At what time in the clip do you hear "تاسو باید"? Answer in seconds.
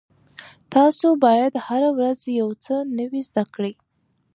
0.73-1.53